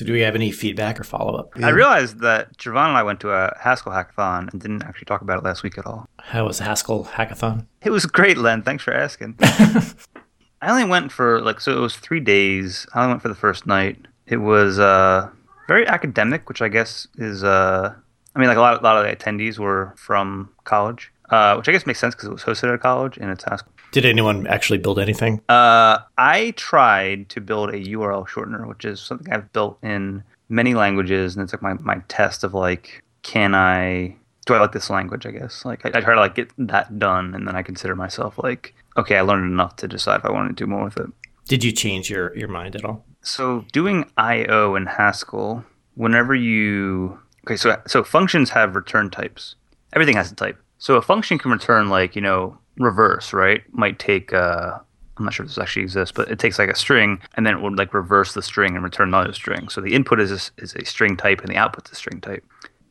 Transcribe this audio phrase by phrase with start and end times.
[0.00, 1.50] So, do we have any feedback or follow up?
[1.62, 5.20] I realized that Javon and I went to a Haskell hackathon and didn't actually talk
[5.20, 6.08] about it last week at all.
[6.20, 7.66] How was the Haskell hackathon?
[7.82, 8.62] It was great, Len.
[8.62, 9.36] Thanks for asking.
[9.42, 12.86] I only went for like so it was three days.
[12.94, 13.98] I only went for the first night.
[14.26, 15.28] It was uh,
[15.68, 17.92] very academic, which I guess is uh,
[18.34, 21.68] I mean like a lot, a lot of the attendees were from college, uh, which
[21.68, 23.70] I guess makes sense because it was hosted at a college and it's Haskell.
[23.92, 25.40] Did anyone actually build anything?
[25.48, 30.74] Uh, I tried to build a URL shortener, which is something I've built in many
[30.74, 34.16] languages, and it's like my, my test of like, can I
[34.46, 35.26] do I like this language?
[35.26, 37.94] I guess like I, I try to like get that done, and then I consider
[37.96, 40.96] myself like, okay, I learned enough to decide if I want to do more with
[40.96, 41.06] it.
[41.46, 43.04] Did you change your, your mind at all?
[43.22, 49.56] So doing I/O in Haskell, whenever you okay, so so functions have return types.
[49.92, 50.58] Everything has a type.
[50.78, 53.62] So a function can return like you know reverse, right?
[53.72, 54.78] Might take uh,
[55.20, 57.54] I'm not sure if this actually exists, but it takes like a string and then
[57.54, 59.68] it would like reverse the string and return another string.
[59.68, 62.42] So the input is a, is a string type and the output's a string type.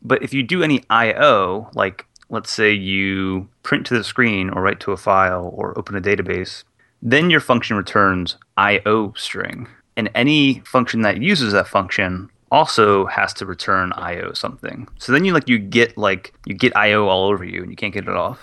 [0.02, 4.62] But if you do any I/O, like let's say you print to the screen or
[4.62, 6.62] write to a file or open a database,
[7.02, 9.66] then your function returns IO string.
[9.96, 14.88] And any function that uses that function also has to return IO something.
[14.98, 17.76] So then you like you get like you get IO all over you and you
[17.76, 18.40] can't get it off.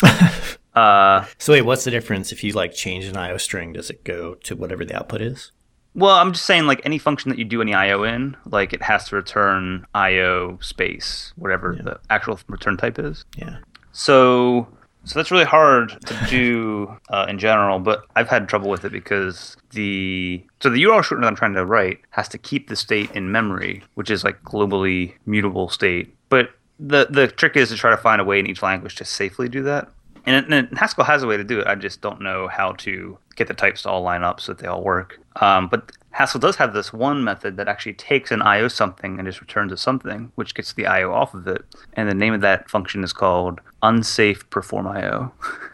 [0.77, 3.73] uh, So, wait, what's the difference if you like change an IO string?
[3.73, 5.51] Does it go to whatever the output is?
[5.97, 8.83] well, I'm just saying like any function that you do any IO in, like it
[8.83, 13.25] has to return IO space, whatever the actual return type is.
[13.35, 13.57] Yeah.
[13.93, 14.67] So
[15.05, 18.91] so that's really hard to do uh, in general, but I've had trouble with it
[18.91, 22.75] because the so the URL shortener that I'm trying to write has to keep the
[22.75, 26.13] state in memory, which is like globally mutable state.
[26.29, 29.05] But the the trick is to try to find a way in each language to
[29.05, 29.89] safely do that.
[30.27, 31.67] And, and Haskell has a way to do it.
[31.67, 34.61] I just don't know how to get the types to all line up so that
[34.61, 35.19] they all work.
[35.37, 39.27] Um, but Haskell does have this one method that actually takes an IO something and
[39.27, 41.63] just returns a something, which gets the IO off of it.
[41.93, 45.31] And the name of that function is called unsafe perform IO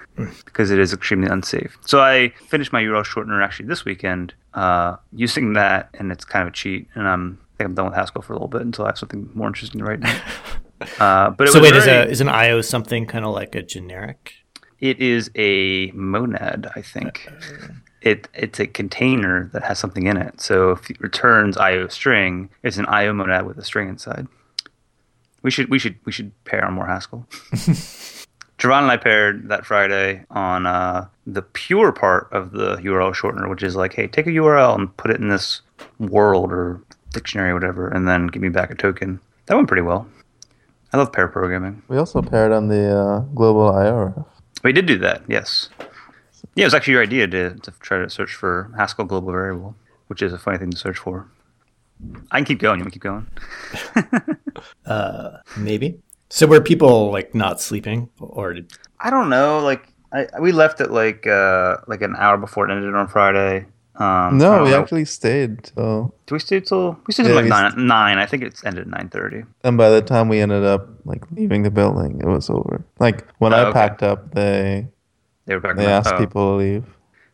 [0.46, 1.78] because it is extremely unsafe.
[1.82, 6.48] So I finished my URL shortener actually this weekend uh, using that, and it's kind
[6.48, 6.88] of a cheat.
[6.94, 8.98] And I'm I think I'm done with Haskell for a little bit until I have
[8.98, 10.00] something more interesting to write.
[10.00, 10.22] now.
[11.00, 13.62] Uh, but it So, wait, is, a, is an IO something kind of like a
[13.64, 14.43] generic?
[14.84, 17.32] It is a monad, I think.
[18.02, 20.42] It it's a container that has something in it.
[20.42, 24.28] So if it returns IO string, it's an IO monad with a string inside.
[25.42, 27.26] We should we should we should pair on more Haskell.
[28.58, 33.50] Javon and I paired that Friday on uh, the pure part of the URL shortener,
[33.50, 35.62] which is like, hey, take a URL and put it in this
[35.98, 36.82] world or
[37.14, 39.22] dictionary or whatever, and then give me back a token.
[39.46, 40.10] That went pretty well.
[40.92, 41.84] I love pair programming.
[41.88, 44.26] We also paired on the uh, global IORef.
[44.64, 45.70] We did do that, yes.
[46.56, 49.76] Yeah, it was actually your idea to, to try to search for Haskell global variable,
[50.08, 51.28] which is a funny thing to search for.
[52.32, 52.80] I can keep going.
[52.80, 53.28] You want to keep going?
[54.86, 56.00] Uh, maybe.
[56.30, 59.60] So, were people like not sleeping, or did, I don't know.
[59.60, 63.66] Like, I we left at like uh like an hour before it ended on Friday.
[63.96, 64.80] Um, No, we know.
[64.82, 68.18] actually stayed till, Do we stay till we stayed till like nine, nine?
[68.18, 69.44] I think it's ended at nine thirty.
[69.64, 72.84] and by the time we ended up like leaving the building, it was over.
[73.00, 73.74] Like when Oh, I okay.
[73.74, 74.88] packed up, they
[75.46, 76.18] They were they asked oh.
[76.18, 76.86] people to leave.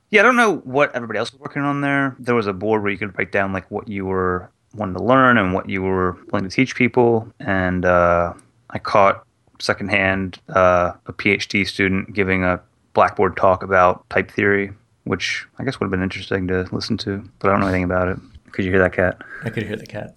[0.09, 2.16] Yeah, I don't know what everybody else was working on there.
[2.19, 5.03] There was a board where you could write down like what you were wanting to
[5.03, 7.31] learn and what you were willing to teach people.
[7.40, 8.34] And uh,
[8.72, 9.24] I caught
[9.59, 12.59] secondhand uh, a PhD student giving a
[12.94, 14.72] Blackboard talk about type theory,
[15.09, 17.84] which I guess would have been interesting to listen to, but I don't know anything
[17.84, 18.20] about it.
[18.52, 19.18] Could you hear that cat?
[19.44, 20.16] I could hear the cat.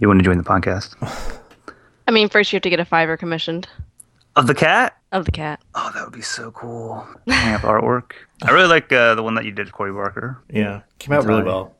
[0.00, 0.94] You want to join the podcast?
[2.06, 3.68] I mean, first you have to get a Fiverr commissioned
[4.36, 4.94] Of the cat?
[5.12, 5.62] of the cat.
[5.74, 7.06] Oh, that would be so cool.
[7.26, 8.12] Hang up artwork.
[8.42, 10.36] I really like uh, the one that you did, Corey Barker.
[10.50, 11.74] Yeah, came out really well.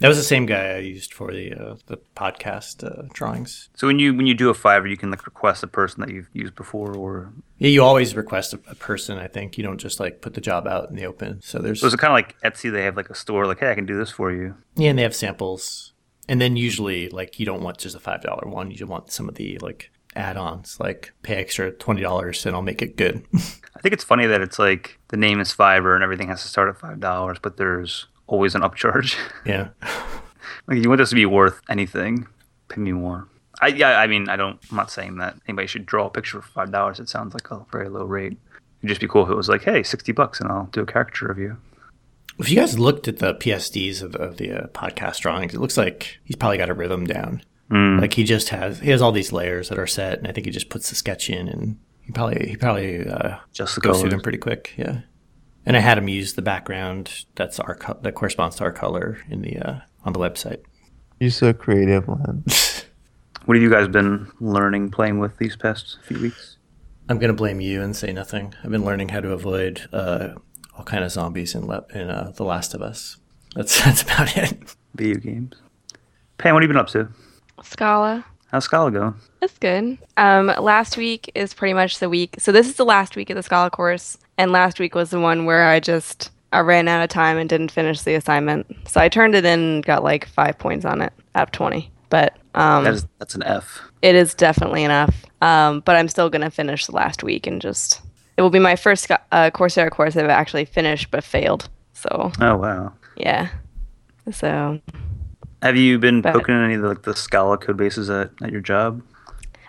[0.00, 3.70] That was the same guy I used for the uh, the podcast uh, drawings.
[3.74, 6.10] So when you when you do a Fiverr, you can like request a person that
[6.10, 9.18] you've used before, or Yeah, you always request a, a person.
[9.18, 11.40] I think you don't just like put the job out in the open.
[11.42, 12.70] So there's So is it kind of like Etsy?
[12.70, 14.54] They have like a store, like, hey, I can do this for you.
[14.74, 15.92] yeah, and they have samples.
[16.28, 18.70] And then usually, like, you don't want just a five dollar one.
[18.72, 22.82] You want some of the like add-ons, like pay extra twenty dollars and I'll make
[22.82, 23.24] it good.
[23.34, 26.48] I think it's funny that it's like the name is Fiverr and everything has to
[26.48, 29.16] start at five dollars, but there's always an upcharge.
[29.46, 29.68] yeah,
[30.66, 32.26] like you want this to be worth anything,
[32.68, 33.28] pay me more.
[33.60, 34.58] I yeah, I mean, I don't.
[34.70, 37.00] I'm not saying that anybody should draw a picture for five dollars.
[37.00, 38.36] It sounds like a very low rate.
[38.80, 40.86] It'd just be cool if it was like, hey, sixty bucks, and I'll do a
[40.86, 41.56] caricature of you.
[42.38, 45.60] if you guys looked at the PSDs of the, of the uh, podcast drawings, it
[45.60, 47.42] looks like he's probably got a rhythm down.
[47.70, 48.00] Mm.
[48.00, 50.44] Like he just has he has all these layers that are set, and I think
[50.46, 54.00] he just puts the sketch in, and he probably he probably uh, Just goes colors.
[54.02, 54.74] through them pretty quick.
[54.76, 55.00] Yeah,
[55.66, 59.18] and I had him use the background that's our co- that corresponds to our color
[59.28, 60.60] in the uh, on the website.
[61.20, 62.44] You're so creative, Len.
[63.44, 66.56] What have you guys been learning, playing with these past few weeks?
[67.08, 68.52] I'm gonna blame you and say nothing.
[68.64, 70.30] I've been learning how to avoid uh,
[70.76, 73.18] all kind of zombies in Le- in uh, The Last of Us.
[73.54, 74.74] That's that's about it.
[74.96, 75.54] Video games.
[76.38, 77.08] Pam, what have you been up to?
[77.62, 78.24] Scala.
[78.50, 79.14] How's Scala going?
[79.40, 79.96] That's good.
[80.16, 82.34] Um, last week is pretty much the week.
[82.40, 85.20] So this is the last week of the Scala course, and last week was the
[85.20, 88.66] one where I just I ran out of time and didn't finish the assignment.
[88.88, 91.90] So I turned it in and got like five points on it out of twenty.
[92.08, 93.80] But um, That is that's an F.
[94.02, 95.24] it is definitely enough.
[95.42, 98.00] Um, but I'm still gonna finish the last week and just
[98.36, 101.68] it will be my first uh, Coursera course I've actually finished but failed.
[101.94, 102.92] So Oh wow.
[103.16, 103.48] yeah.
[104.30, 104.80] So
[105.62, 108.52] Have you been But- poking any of the, like the Scala code bases at, at
[108.52, 109.02] your job?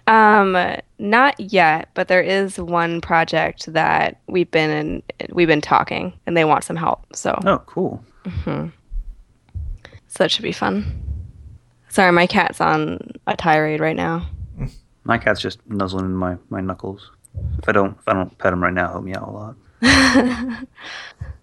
[0.07, 0.57] Um,
[0.99, 5.03] not yet, but there is one project that we've been in,
[5.35, 7.05] we've been talking, and they want some help.
[7.15, 8.03] So, Oh, cool.
[8.45, 8.71] so
[10.17, 11.03] that should be fun.
[11.89, 14.27] Sorry, my cat's on a tirade right now.
[15.03, 17.11] My cat's just nuzzling in my, my knuckles.
[17.59, 20.65] If I don't if I don't pet him right now, he'll meow a lot.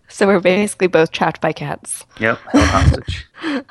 [0.09, 2.05] So we're basically both trapped by cats.
[2.21, 3.27] Yep, held hostage.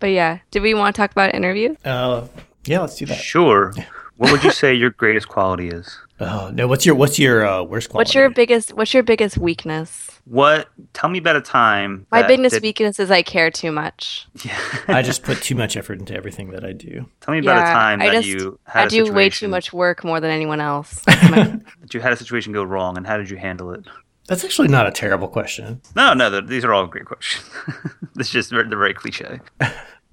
[0.00, 1.76] But yeah, did we want to talk about interview?
[1.84, 2.26] Uh,
[2.66, 3.14] yeah, let's do that.
[3.16, 3.72] Sure.
[4.16, 5.98] What would you say your greatest quality is?
[6.20, 8.06] Oh no, what's your what's your uh, worst quality?
[8.08, 10.20] What's your biggest What's your biggest weakness?
[10.24, 10.68] What?
[10.92, 12.06] Tell me about a time.
[12.12, 14.28] My biggest did- weakness is I care too much.
[14.44, 14.56] Yeah.
[14.86, 17.06] I just put too much effort into everything that I do.
[17.20, 19.48] Tell me about a time I that just- you had I a do way too
[19.48, 21.00] much work more than anyone else.
[21.06, 21.42] That's my-
[21.80, 23.84] That you had a situation go wrong, and how did you handle it?
[24.28, 25.82] That's actually not a terrible question.
[25.96, 27.44] No, no, th- these are all great questions.
[28.16, 29.40] it's just very- they're very cliche.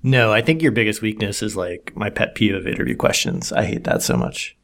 [0.01, 3.51] No, I think your biggest weakness is like my pet peeve of interview questions.
[3.51, 4.55] I hate that so much.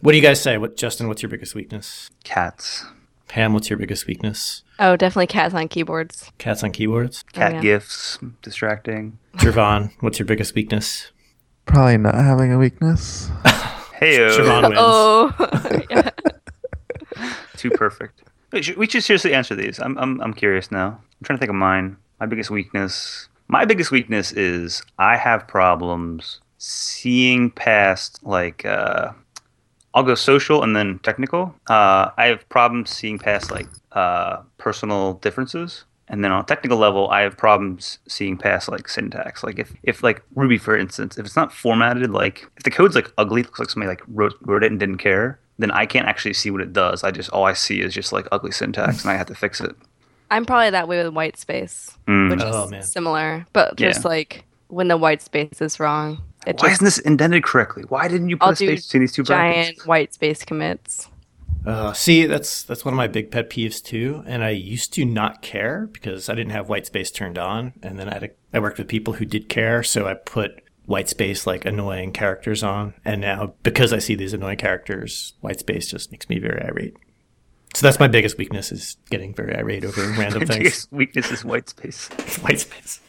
[0.00, 0.58] What do you guys say?
[0.58, 1.08] What Justin?
[1.08, 2.10] What's your biggest weakness?
[2.24, 2.84] Cats,
[3.28, 4.62] Pam, what's your biggest weakness?
[4.78, 6.30] oh, definitely cats on keyboards.
[6.38, 7.24] Cats on keyboards.
[7.28, 7.60] Oh, cat yeah.
[7.60, 9.18] gifts, distracting.
[9.36, 11.10] Javon, what's your biggest weakness?
[11.66, 13.30] Probably not having a weakness.
[13.94, 14.74] Hey, Javon wins.
[14.78, 15.32] Oh,
[17.56, 18.22] too perfect.
[18.52, 19.78] We should, we should seriously answer these.
[19.78, 20.88] I'm, I'm, I'm curious now.
[20.88, 21.96] I'm trying to think of mine.
[22.18, 23.28] My biggest weakness.
[23.48, 29.12] My biggest weakness is I have problems seeing past like uh,
[29.94, 31.54] I'll go social and then technical.
[31.68, 35.84] Uh, I have problems seeing past like uh, personal differences.
[36.08, 39.42] And then on a technical level, I have problems seeing past like syntax.
[39.42, 42.94] Like if, if like Ruby, for instance, if it's not formatted, like if the code's
[42.94, 46.06] like ugly, looks like somebody like wrote, wrote it and didn't care, then I can't
[46.06, 47.04] actually see what it does.
[47.04, 49.60] I just all I see is just like ugly syntax, and I have to fix
[49.60, 49.74] it.
[50.30, 52.30] I'm probably that way with white space, Mm.
[52.30, 52.82] which Oh, is man.
[52.82, 56.98] similar, but just like when the white space is wrong, it Why just isn't this
[56.98, 57.84] indented correctly?
[57.88, 59.68] Why didn't you put I'll a do space between these two brackets?
[59.78, 61.08] giant white space commits.
[61.66, 64.22] Uh, see, that's that's one of my big pet peeves too.
[64.26, 67.98] And I used to not care because I didn't have white space turned on, and
[67.98, 71.08] then I had a, I worked with people who did care, so I put white
[71.08, 75.90] space like annoying characters on, and now because I see these annoying characters, white space
[75.90, 76.96] just makes me very irate.
[77.74, 80.58] So that's my biggest weakness is getting very irate over random My things.
[80.58, 82.08] biggest weakness is white space.
[82.42, 83.00] white space.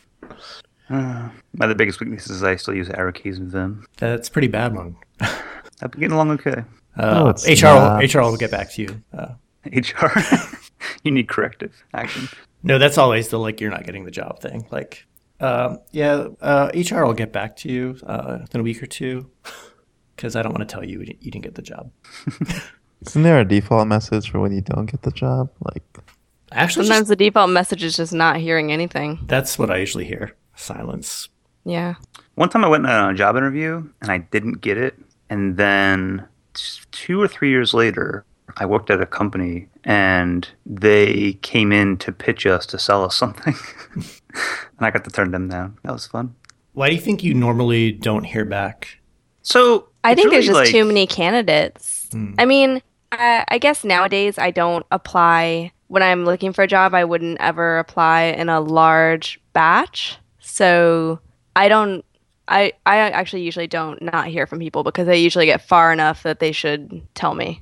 [0.89, 3.85] Uh, my other biggest weakness is I still use arrow keys with Vim.
[3.97, 4.97] That's a pretty bad one.
[5.19, 6.63] I've been getting along okay.
[6.97, 8.13] No, Uh, it's HR will, not.
[8.13, 9.01] HR will get back to you.
[9.13, 9.33] Uh,
[9.65, 10.19] HR,
[11.03, 12.27] you need corrective action.
[12.63, 14.65] No, that's always the like you're not getting the job thing.
[14.71, 15.05] Like,
[15.39, 19.29] um, yeah, uh, HR will get back to you uh, in a week or two
[20.15, 21.91] because I don't want to tell you you you didn't get the job.
[23.01, 25.49] Isn't there a default message for when you don't get the job?
[25.61, 25.83] Like,
[26.51, 29.19] Actually, Sometimes just, the default message is just not hearing anything.
[29.27, 31.27] that's what I usually hear: silence.
[31.65, 31.95] Yeah.
[32.35, 34.97] One time I went on a job interview and I didn't get it,
[35.29, 38.23] and then t- two or three years later,
[38.57, 43.15] I worked at a company and they came in to pitch us to sell us
[43.15, 43.55] something,
[43.95, 44.05] and
[44.79, 45.77] I got to turn them down.
[45.83, 46.35] That was fun.
[46.73, 48.99] Why do you think you normally don't hear back?
[49.41, 51.94] So I it's think there's just like- too many candidates.
[52.37, 52.81] I mean,
[53.11, 56.93] I, I guess nowadays I don't apply when I'm looking for a job.
[56.93, 61.19] I wouldn't ever apply in a large batch, so
[61.55, 62.03] I don't.
[62.47, 66.23] I I actually usually don't not hear from people because they usually get far enough
[66.23, 67.61] that they should tell me,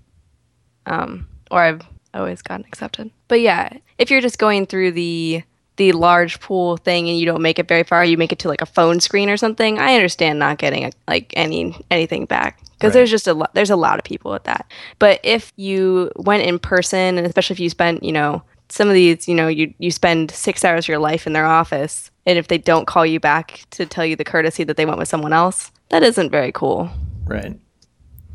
[0.86, 1.82] um, or I've
[2.14, 3.12] always gotten accepted.
[3.28, 5.44] But yeah, if you're just going through the
[5.78, 8.48] the large pool thing and you don't make it very far, you make it to
[8.48, 9.80] like a phone screen or something.
[9.80, 12.94] I understand not getting like any anything back because Right.
[12.94, 13.54] there's just a lot.
[13.54, 14.72] There's a lot of people at that.
[15.00, 18.94] But if you went in person, and especially if you spent, you know, some of
[18.94, 22.38] these, you know, you you spend six hours of your life in their office, and
[22.38, 25.08] if they don't call you back to tell you the courtesy that they went with
[25.08, 26.90] someone else, that isn't very cool.
[27.26, 27.60] Right.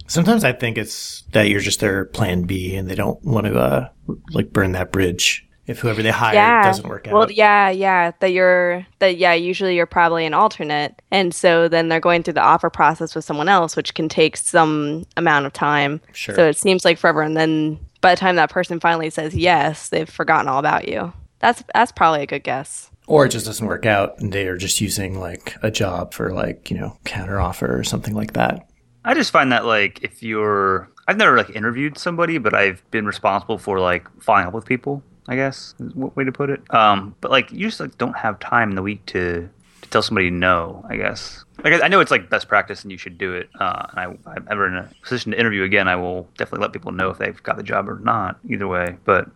[0.07, 3.59] Sometimes I think it's that you're just their plan B and they don't want to
[3.59, 3.89] uh,
[4.33, 6.65] like burn that bridge if whoever they hire yeah.
[6.65, 7.15] doesn't work out.
[7.15, 8.11] Well, yeah, yeah.
[8.19, 9.35] That you're that yeah.
[9.35, 13.25] Usually you're probably an alternate, and so then they're going through the offer process with
[13.25, 16.01] someone else, which can take some amount of time.
[16.13, 16.35] Sure.
[16.35, 19.91] So it seems like forever, and then by the time that person finally says yes,
[19.91, 21.13] they've forgotten all about you.
[21.41, 22.91] That's that's probably a good guess.
[23.09, 26.33] or it just doesn't work out and they are just using like a job for
[26.33, 28.69] like, you know, counter offer or something like that.
[29.05, 33.07] I just find that like if you're, I've never like interviewed somebody, but I've been
[33.07, 35.03] responsible for like following up with people.
[35.29, 36.75] I guess is one way to put it.
[36.75, 39.49] Um, but like you just like don't have time in the week to
[39.83, 40.85] to tell somebody no.
[40.89, 41.45] I guess.
[41.63, 43.51] Like I I know it's like best practice and you should do it.
[43.61, 46.73] Uh, and I, I'm ever in a position to interview again, I will definitely let
[46.73, 48.39] people know if they've got the job or not.
[48.49, 49.29] Either way, but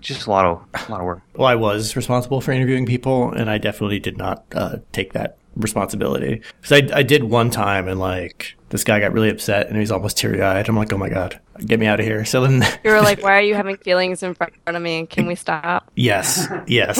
[0.00, 1.22] just a lot of a lot of work.
[1.34, 5.36] Well, I was responsible for interviewing people, and I definitely did not uh, take that
[5.56, 6.42] responsibility.
[6.60, 9.80] Because I, I did one time, and like this guy got really upset, and he
[9.80, 10.68] was almost teary eyed.
[10.68, 12.24] I'm like, oh my god, get me out of here.
[12.24, 15.06] So then, You were like, "Why are you having feelings in front of me?
[15.06, 16.98] Can we stop?" yes, yes.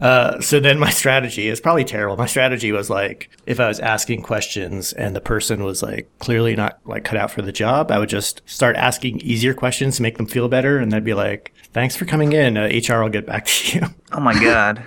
[0.00, 2.16] Uh, so then my strategy is probably terrible.
[2.16, 6.56] My strategy was like, if I was asking questions and the person was like clearly
[6.56, 10.02] not like cut out for the job, I would just start asking easier questions to
[10.02, 12.56] make them feel better, and they'd be like, thanks for coming in.
[12.56, 13.86] Uh, HR will get back to you.
[14.12, 14.82] Oh my god,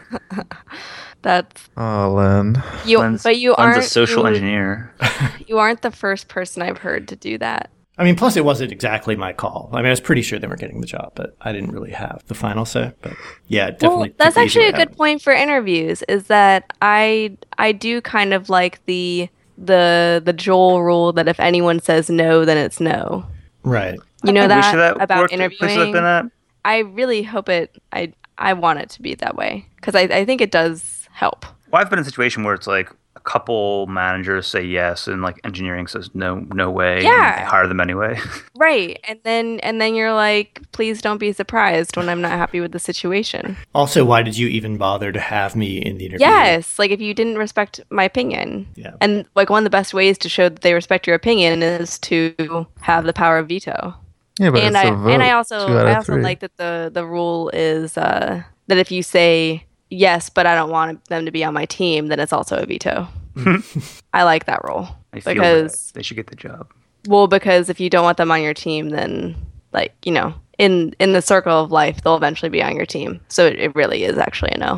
[1.21, 2.61] That's Oh, Len.
[2.85, 4.93] you, Len's- but you Len's aren't a social you, engineer.
[5.47, 7.69] You aren't the first person I've heard to do that.
[7.97, 9.69] I mean, plus it wasn't exactly my call.
[9.73, 11.91] I mean, I was pretty sure they were getting the job, but I didn't really
[11.91, 12.93] have the final say.
[13.01, 13.13] But
[13.47, 14.09] yeah, definitely.
[14.09, 14.97] Well, that's actually a way good out.
[14.97, 16.01] point for interviews.
[16.07, 21.39] Is that I I do kind of like the the the Joel rule that if
[21.39, 23.25] anyone says no, then it's no.
[23.63, 23.99] Right.
[24.23, 26.31] You know I wish that, about worked at places I've interviewing.
[26.63, 27.77] I really hope it.
[27.91, 31.45] I I want it to be that way because I I think it does help.
[31.71, 35.21] Well, I've been in a situation where it's like a couple managers say yes, and
[35.21, 36.95] like engineering says no, no way.
[36.95, 37.39] and Yeah.
[37.39, 38.19] they hire them anyway.
[38.55, 42.59] Right, and then and then you're like, please don't be surprised when I'm not happy
[42.61, 43.57] with the situation.
[43.73, 46.27] Also, why did you even bother to have me in the interview?
[46.27, 48.67] Yes, like if you didn't respect my opinion.
[48.75, 48.93] Yeah.
[49.01, 51.97] And like one of the best ways to show that they respect your opinion is
[51.99, 53.95] to have the power of veto.
[54.39, 55.09] Yeah, but and it's I a vote.
[55.09, 56.21] and I also I also three.
[56.23, 60.71] like that the the rule is uh, that if you say yes, but I don't
[60.71, 63.07] want them to be on my team, then it's also a veto.
[64.13, 66.71] I like that role They feel because that they should get the job.
[67.07, 69.35] well because if you don't want them on your team, then
[69.71, 73.21] like you know in in the circle of life they'll eventually be on your team.
[73.29, 74.77] So it, it really is actually a no.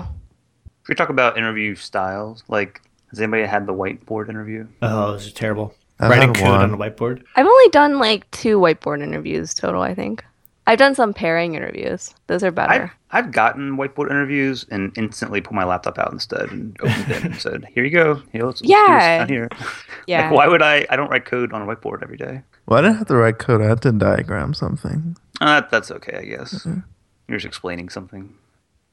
[0.84, 2.43] Should we talk about interview styles?
[2.50, 4.67] Like, has anybody had the whiteboard interview?
[4.82, 5.74] Oh, this is terrible.
[6.00, 6.62] I've Writing code one.
[6.62, 7.24] on a whiteboard.
[7.38, 9.82] I've only done like two whiteboard interviews total.
[9.82, 10.24] I think
[10.65, 12.13] I've done some pairing interviews.
[12.27, 12.91] Those are I've, better.
[13.12, 17.36] I've gotten whiteboard interviews and instantly pulled my laptop out instead and opened it and
[17.36, 18.22] said, "Here you go.
[18.32, 19.27] Here, let's, let's do this Yeah.
[19.27, 19.50] here."
[20.08, 20.22] yeah.
[20.29, 20.86] Like, why would I?
[20.89, 22.41] I don't write code on a whiteboard every day.
[22.65, 23.62] Well, I didn't have to write code.
[23.62, 25.17] I had to diagram something.
[25.41, 26.65] Uh, that's okay, I guess.
[26.65, 28.34] You're just explaining something.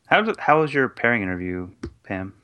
[0.06, 1.68] How did, how was your pairing interview,
[2.02, 2.34] Pam?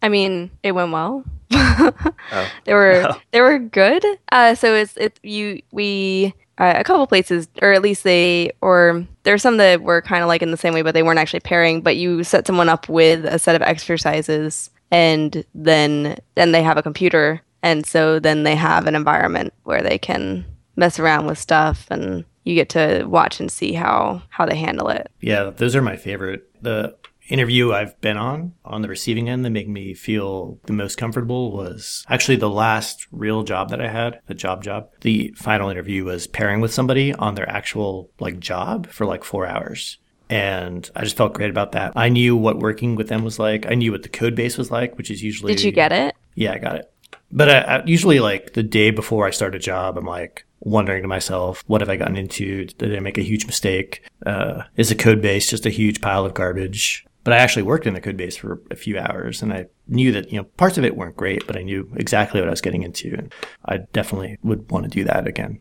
[0.00, 1.24] I mean, it went well.
[1.76, 2.48] Oh.
[2.64, 3.20] they were Oh.
[3.32, 4.04] they were good.
[4.30, 9.06] Uh, so it's it you we uh, a couple places, or at least they or
[9.24, 11.18] there are some that were kind of like in the same way, but they weren't
[11.18, 11.80] actually pairing.
[11.80, 16.76] But you set someone up with a set of exercises, and then then they have
[16.76, 20.44] a computer, and so then they have an environment where they can
[20.76, 24.88] mess around with stuff, and you get to watch and see how how they handle
[24.88, 25.10] it.
[25.20, 26.48] Yeah, those are my favorite.
[26.62, 26.96] The
[27.28, 31.52] interview I've been on on the receiving end that made me feel the most comfortable
[31.52, 34.90] was actually the last real job that I had, the job job.
[35.00, 39.46] The final interview was pairing with somebody on their actual like job for like 4
[39.46, 39.98] hours.
[40.30, 41.92] And I just felt great about that.
[41.96, 43.66] I knew what working with them was like.
[43.66, 46.14] I knew what the code base was like, which is usually Did you get it?
[46.34, 46.90] Yeah, I got it.
[47.30, 51.02] But I, I, usually, like the day before I start a job, I'm like wondering
[51.02, 52.64] to myself, what have I gotten into?
[52.64, 54.02] Did I make a huge mistake?
[54.24, 57.04] Uh, is the code base just a huge pile of garbage?
[57.24, 60.12] But I actually worked in the code base for a few hours, and I knew
[60.12, 62.60] that you know parts of it weren't great, but I knew exactly what I was
[62.60, 63.32] getting into, and
[63.64, 65.60] I definitely would want to do that again.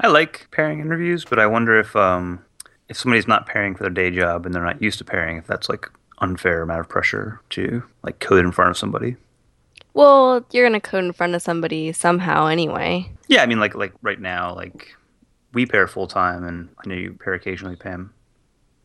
[0.00, 2.44] I like pairing interviews, but I wonder if um
[2.88, 5.46] if somebody's not pairing for their day job and they're not used to pairing, if
[5.46, 9.16] that's like unfair amount of pressure to like code in front of somebody.
[9.94, 13.10] Well, you're gonna code in front of somebody somehow anyway.
[13.28, 14.94] Yeah, I mean like like right now, like
[15.52, 18.12] we pair full time, and I know you pair occasionally, Pam.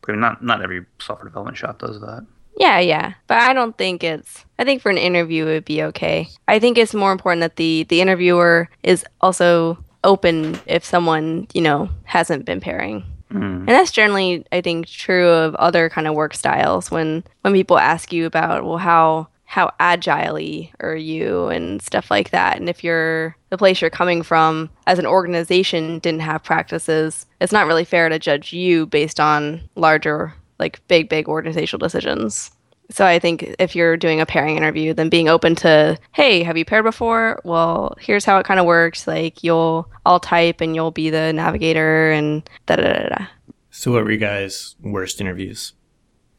[0.08, 2.26] I mean, not not every software development shop does that.
[2.56, 3.14] Yeah, yeah.
[3.26, 6.28] But I don't think it's I think for an interview it would be okay.
[6.48, 11.60] I think it's more important that the the interviewer is also open if someone, you
[11.60, 13.04] know, hasn't been pairing.
[13.32, 13.58] Mm.
[13.58, 17.78] And that's generally I think true of other kind of work styles when when people
[17.78, 22.58] ask you about well how how agile are you and stuff like that.
[22.58, 27.52] And if you're the place you're coming from as an organization didn't have practices, it's
[27.52, 32.50] not really fair to judge you based on larger like big, big organizational decisions.
[32.90, 36.56] So I think if you're doing a pairing interview, then being open to, hey, have
[36.56, 37.40] you paired before?
[37.44, 39.06] Well, here's how it kind of works.
[39.06, 43.26] Like you'll I'll type and you'll be the navigator and da da da da.
[43.70, 45.72] So, what were you guys' worst interviews?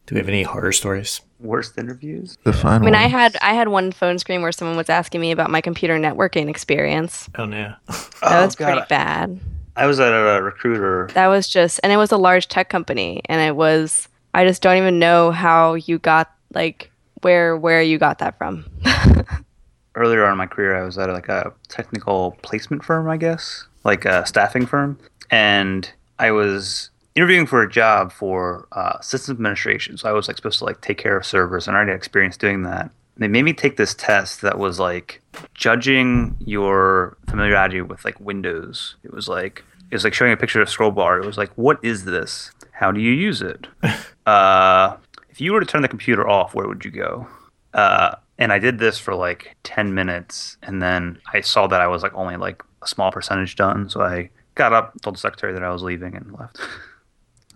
[0.08, 1.22] Do we have any horror stories?
[1.40, 2.38] Worst interviews?
[2.46, 5.32] Define I mean, I had I had one phone screen where someone was asking me
[5.32, 7.30] about my computer networking experience.
[7.38, 7.76] Oh no.
[8.22, 8.72] That was oh, God.
[8.72, 9.40] pretty bad.
[9.76, 11.08] I was at a recruiter.
[11.14, 14.08] That was just, and it was a large tech company, and it was.
[14.34, 16.90] I just don't even know how you got like
[17.22, 18.66] where where you got that from.
[19.96, 23.66] Earlier on in my career, I was at like a technical placement firm, I guess,
[23.84, 24.98] like a staffing firm,
[25.30, 29.98] and I was interviewing for a job for uh, system administration.
[29.98, 31.98] So I was like supposed to like take care of servers, and I already had
[31.98, 32.92] experience doing that.
[33.18, 35.22] They made me take this test that was like
[35.56, 38.96] judging your familiarity with like Windows.
[39.04, 41.20] It was like it was like showing a picture of scroll bar.
[41.20, 42.52] It was like, what is this?
[42.72, 43.66] How do you use it?
[44.28, 44.98] uh,
[45.30, 47.28] if you were to turn the computer off, where would you go?
[47.74, 50.58] Uh, and I did this for like 10 minutes.
[50.62, 53.90] And then I saw that I was like only like a small percentage done.
[53.90, 56.60] So I got up, told the secretary that I was leaving, and left.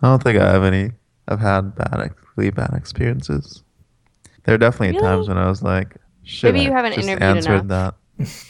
[0.01, 0.91] I don't think I have any.
[1.27, 3.63] I've had bad, really bad experiences.
[4.43, 5.01] There are definitely Really?
[5.07, 7.95] times when I was like, "Shit, Maybe you I haven't just interviewed answered that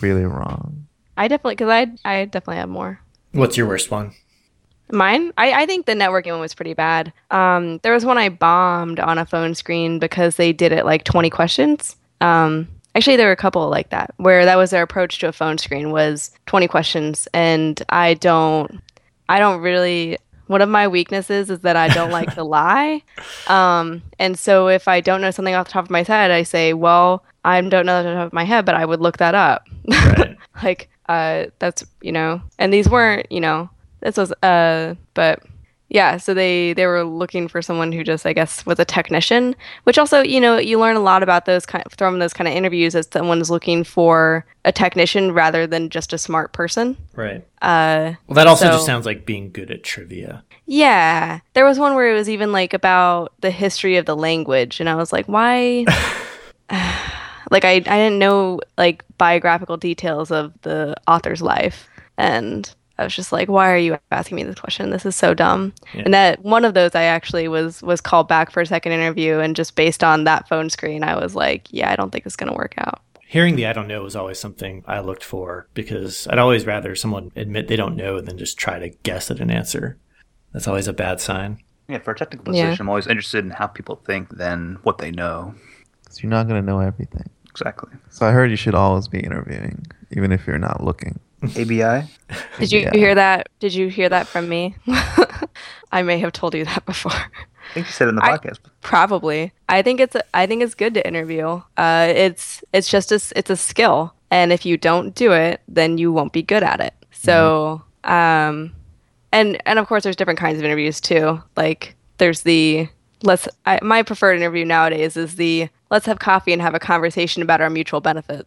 [0.01, 2.99] really wrong." I definitely because I I definitely have more.
[3.33, 4.11] What's your worst one?
[4.93, 7.13] Mine, I, I think the networking one was pretty bad.
[7.29, 11.05] Um, there was one I bombed on a phone screen because they did it like
[11.05, 11.95] 20 questions.
[12.19, 15.31] Um, actually, there were a couple like that where that was their approach to a
[15.31, 18.81] phone screen was 20 questions, and I don't,
[19.29, 20.17] I don't really.
[20.51, 23.03] One of my weaknesses is that I don't like to lie,
[23.47, 26.43] um, and so if I don't know something off the top of my head, I
[26.43, 28.99] say, "Well, I don't know that off the top of my head, but I would
[28.99, 30.37] look that up." Right.
[30.63, 33.69] like uh that's you know and these weren't you know
[34.01, 35.41] this was uh but
[35.93, 39.53] yeah so they they were looking for someone who just i guess was a technician
[39.83, 42.47] which also you know you learn a lot about those kind of from those kind
[42.47, 47.45] of interviews as someone's looking for a technician rather than just a smart person Right.
[47.61, 50.43] uh Well, that also So- just sounds like being good at trivia.
[50.65, 54.79] yeah there was one where it was even like about the history of the language
[54.79, 55.85] and i was like why
[57.51, 63.15] like I, I didn't know like biographical details of the author's life and i was
[63.15, 66.03] just like why are you asking me this question this is so dumb Yeah.
[66.05, 69.39] and that one of those i actually was was called back for a second interview
[69.39, 72.35] and just based on that phone screen i was like yeah i don't think it's
[72.37, 75.65] going to work out Hearing the I don't know was always something I looked for
[75.73, 79.39] because I'd always rather someone admit they don't know than just try to guess at
[79.39, 79.97] an answer.
[80.51, 81.59] That's always a bad sign.
[81.87, 82.65] Yeah, for a technical Yeah.
[82.65, 85.55] position, I'm always interested in how people think than what they know.
[86.03, 87.29] Because you're not gonna know everything.
[87.49, 87.91] Exactly.
[88.09, 91.17] So I heard you should always be interviewing, even if you're not looking.
[91.43, 92.07] ABI?
[92.59, 92.91] did you Yeah.
[92.93, 94.75] hear that did you hear that from me
[95.91, 98.37] i may have told you that before I think you said it in the I-
[98.37, 98.59] podcast.
[98.81, 99.53] Probably.
[99.69, 101.61] I think it's I think it's good to interview.
[101.77, 105.61] Uh, it's it's just a s- it's a skill, and if you don't do it,
[105.69, 106.93] then you won't be good at it.
[107.11, 108.73] So, um,
[109.31, 111.41] and and of course, there's different kinds of interviews too.
[111.55, 112.89] Like there's the
[113.23, 117.41] let's I, my preferred interview nowadays is the let's have coffee and have a conversation
[117.41, 118.45] about our mutual benefit.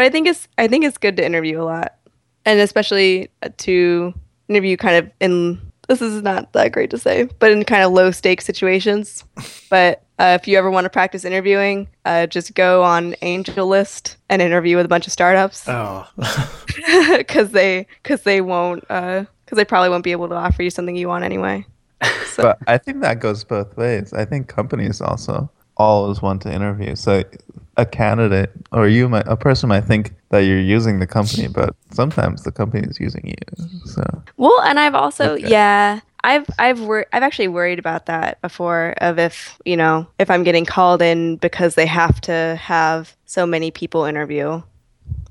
[0.00, 1.96] But I think it's I think it's good to interview a lot,
[2.46, 4.14] and especially uh, to
[4.48, 7.92] interview kind of in this is not that great to say, but in kind of
[7.92, 9.24] low stakes situations.
[9.68, 14.40] But uh, if you ever want to practice interviewing, uh, just go on AngelList and
[14.40, 16.08] interview with a bunch of startups Oh,
[17.18, 20.96] because they because they won't because they probably won't be able to offer you something
[20.96, 21.66] you want anyway.
[22.24, 24.14] So But I think that goes both ways.
[24.14, 26.96] I think companies also always want to interview.
[26.96, 27.22] So
[27.76, 31.74] a candidate or you might a person might think that you're using the company, but
[31.92, 33.66] sometimes the company is using you.
[33.84, 34.02] So
[34.36, 35.48] Well, and I've also Okay.
[35.48, 40.30] yeah, I've I've wor- I've actually worried about that before of if, you know, if
[40.30, 44.62] I'm getting called in because they have to have so many people interview.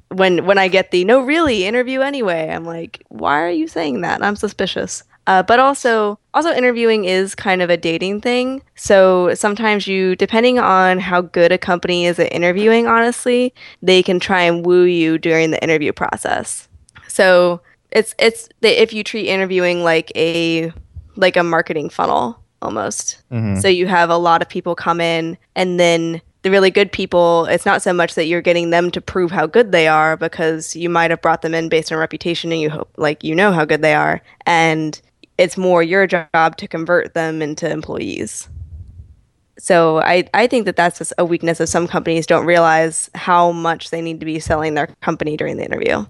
[0.10, 4.02] When when I get the no really interview anyway, I'm like, why are you saying
[4.02, 4.24] that?
[4.24, 5.04] I'm suspicious.
[5.28, 8.62] Uh, but also also interviewing is kind of a dating thing.
[8.76, 14.20] So sometimes you depending on how good a company is at interviewing, honestly, they can
[14.20, 16.68] try and woo you during the interview process.
[17.08, 17.62] So
[17.92, 20.72] it's it's if you treat interviewing like a
[21.16, 23.22] like a marketing funnel almost.
[23.32, 23.62] Mhm.
[23.62, 27.46] So you have a lot of people come in and then the really good people,
[27.48, 30.74] it's not so much that you're getting them to prove how good they are because
[30.74, 33.52] you might have brought them in based on reputation and you hope like you know
[33.52, 35.02] how good they are and
[35.40, 38.50] it's more your job to convert them into employees.
[39.58, 43.54] So I, I think that that's just a weakness of some companies don't realize how
[43.54, 46.06] much they need to be selling their company during the interview.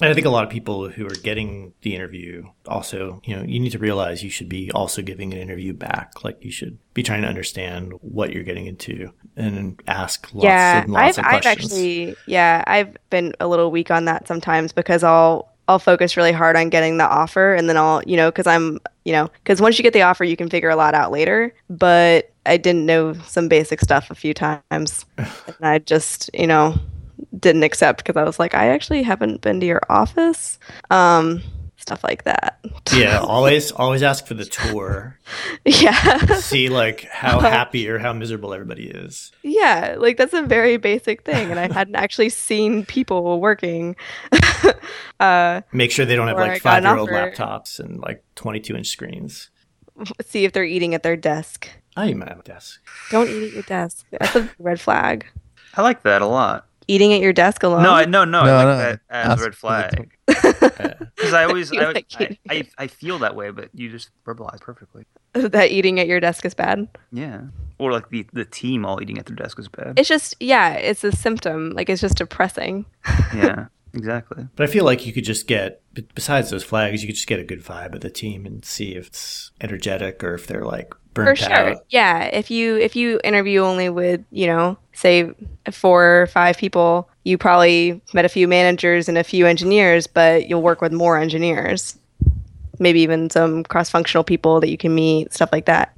[0.00, 3.42] And I think a lot of people who are getting the interview also, you know,
[3.42, 6.22] you need to realize you should be also giving an interview back.
[6.22, 10.82] Like you should be trying to understand what you're getting into and ask lots yeah,
[10.82, 14.72] and lots I've, of I've actually, yeah, I've been a little weak on that sometimes
[14.72, 18.30] because I'll I'll focus really hard on getting the offer, and then I'll, you know,
[18.30, 20.94] because I'm, you know, because once you get the offer, you can figure a lot
[20.94, 21.54] out later.
[21.68, 26.74] But I didn't know some basic stuff a few times, and I just, you know,
[27.38, 30.58] didn't accept because I was like, I actually haven't been to your office,
[30.90, 31.42] um,
[31.88, 32.58] stuff like that.
[32.94, 35.18] yeah, always always ask for the tour.
[35.64, 36.18] yeah.
[36.36, 39.32] See like how happy or how miserable everybody is.
[39.42, 43.96] Yeah, like that's a very basic thing, and I hadn't actually seen people working.
[45.20, 48.88] uh, Make sure they don't have like five year old laptops and like 22 inch
[48.88, 49.50] screens.
[50.24, 51.68] see if they're eating at their desk.
[51.96, 52.80] I even have a desk.
[53.10, 54.06] Don't eat at your desk.
[54.12, 55.26] That's a red flag.
[55.74, 56.67] I like that a lot.
[56.88, 57.82] Eating at your desk alone.
[57.82, 60.18] No, I no no, No, I like no, that as a red flag.
[61.18, 64.60] Because I always I, like I, I I feel that way, but you just verbalize
[64.60, 65.04] perfectly.
[65.32, 66.88] that eating at your desk is bad.
[67.12, 67.42] Yeah.
[67.78, 69.98] Or like the the team all eating at their desk is bad.
[69.98, 71.70] It's just yeah, it's a symptom.
[71.70, 72.86] Like it's just depressing.
[73.34, 73.66] yeah.
[73.94, 74.46] Exactly.
[74.54, 75.80] But I feel like you could just get,
[76.14, 78.94] besides those flags, you could just get a good vibe of the team and see
[78.94, 80.92] if it's energetic or if they're like
[81.26, 81.52] For sure.
[81.52, 81.84] out.
[81.88, 82.24] Yeah.
[82.24, 85.30] If you if you interview only with, you know, say
[85.70, 90.48] four or five people, you probably met a few managers and a few engineers, but
[90.48, 91.98] you'll work with more engineers.
[92.78, 95.96] Maybe even some cross functional people that you can meet, stuff like that.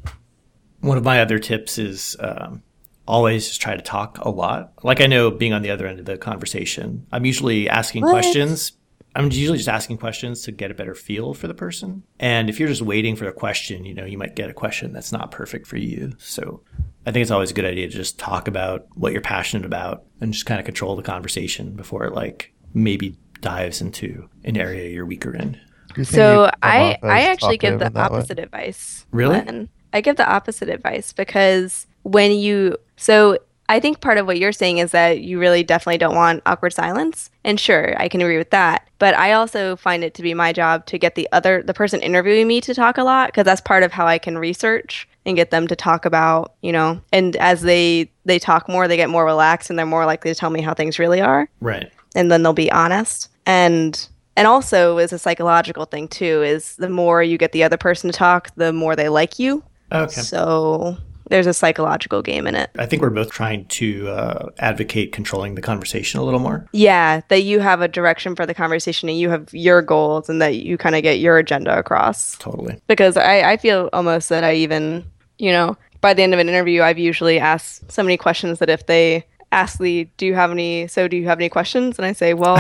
[0.80, 2.62] One of my other tips is um,
[3.06, 4.72] always just try to talk a lot.
[4.82, 8.12] Like I know being on the other end of the conversation, I'm usually asking What?
[8.12, 8.72] questions.
[9.16, 12.02] I'm usually just asking questions to get a better feel for the person.
[12.20, 14.92] And if you're just waiting for a question, you know, you might get a question
[14.92, 16.12] that's not perfect for you.
[16.18, 16.62] So
[17.06, 20.04] I think it's always a good idea to just talk about what you're passionate about
[20.20, 24.90] and just kind of control the conversation before it like maybe dives into an area
[24.90, 25.58] you're weaker in.
[25.96, 28.18] You So I I actually give the in that way?
[28.18, 29.06] opposite advice.
[29.10, 29.40] Really?
[29.40, 29.68] Glenn.
[29.92, 33.38] I give the opposite advice because when you so
[33.70, 36.72] I think part of what you're saying is that you really definitely don't want awkward
[36.72, 37.30] silence.
[37.44, 38.88] And sure, I can agree with that.
[38.98, 42.02] But I also find it to be my job to get the other the person
[42.02, 45.36] interviewing me to talk a lot because that's part of how I can research and
[45.36, 49.08] get them to talk about, you know, and as they they talk more, they get
[49.08, 51.90] more relaxed and they're more likely to tell me how things really are Right.
[52.16, 56.88] and then they'll be honest and and also is a psychological thing too is the
[56.88, 60.20] more you get the other person to talk the more they like you Okay.
[60.20, 60.96] so
[61.30, 65.54] there's a psychological game in it I think we're both trying to uh, advocate controlling
[65.54, 66.66] the conversation a little more.
[66.72, 70.42] yeah that you have a direction for the conversation and you have your goals and
[70.42, 72.78] that you kind of get your agenda across Totally.
[72.86, 75.04] because I, I feel almost that i even
[75.38, 78.68] you know by the end of an interview i've usually asked so many questions that
[78.68, 82.06] if they ask the do you have any so do you have any questions and
[82.06, 82.56] i say well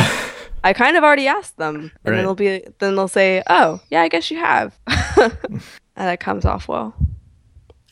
[0.64, 2.16] i kind of already asked them and Right.
[2.16, 4.76] then they'll be then they'll say oh yeah i guess you have
[5.16, 5.32] and
[5.96, 6.94] that comes off well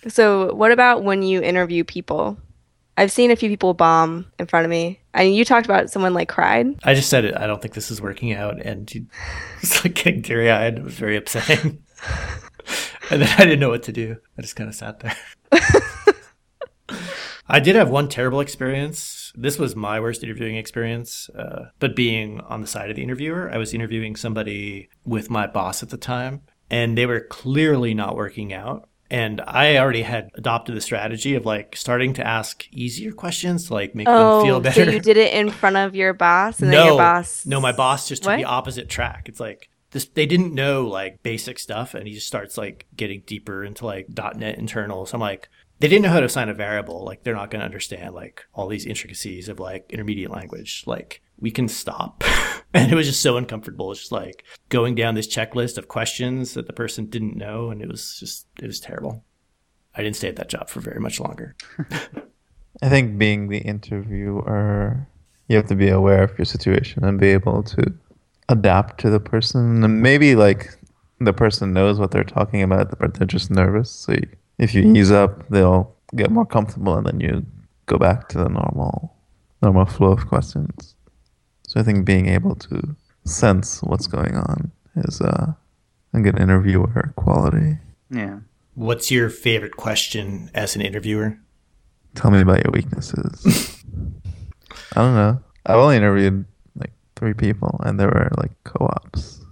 [0.07, 2.39] so what about when you interview people
[2.97, 6.15] i've seen a few people bomb in front of me and you talked about someone
[6.15, 7.37] like cried I just said it.
[7.37, 9.07] I don't think this is working out, and you-
[9.61, 10.79] it's like getting teary eyed.
[10.79, 11.83] It was very upsetting.
[13.11, 14.17] and then I didn't know what to do.
[14.39, 15.17] I just kind of sat there.
[17.51, 19.33] I did have one terrible experience.
[19.35, 23.51] This was my worst interviewing experience, uh, but being on the side of the interviewer,
[23.53, 28.17] I was interviewing somebody with my boss at the time, and they were clearly not
[28.17, 28.89] working out.
[29.11, 33.75] And I already had adopted the strategy of like starting to ask easier questions to
[33.75, 34.85] like make them oh, feel oh better.
[34.85, 37.61] so you did it in front of your boss and no, then your boss no,
[37.61, 38.37] my boss just took What?
[38.37, 39.29] the opposite track.
[39.29, 43.23] It's like this, they didn't know like basic stuff, and he just starts like getting
[43.27, 45.15] deeper into like .NET internals.
[45.15, 45.49] I'm like,
[45.81, 47.05] they didn't know how to assign a variable.
[47.05, 50.85] Like they're not going to understand like all these intricacies of like intermediate language.
[50.87, 52.25] Like we can stop.
[52.75, 53.91] and it was just so uncomfortable.
[53.93, 57.83] It's just like going down this checklist of questions that the person didn't know, and
[57.83, 59.25] it was just it was terrible.
[59.95, 61.57] I didn't stay at that job for very much longer.
[62.83, 65.09] I think being the interviewer,
[65.49, 67.93] you have to be aware of your situation and be able to
[68.49, 69.83] adapt to the person.
[69.83, 70.79] And maybe like
[71.21, 73.91] the person knows what they're talking about, but they're just nervous.
[73.91, 77.45] So you, if you ease up, they'll get more comfortable, and then you
[77.87, 79.15] go back to the normal,
[79.63, 80.95] normal flow of questions.
[81.69, 85.53] So I think being able to sense what's going on is uh,
[86.15, 87.77] a good interviewer quality.
[88.11, 88.39] Yeah.
[88.75, 91.39] What's your favorite question as an interviewer?
[92.15, 93.45] Tell me about your weaknesses.
[94.97, 95.43] I don't know.
[95.67, 99.45] I've only interviewed like three people, and they were like co-ops.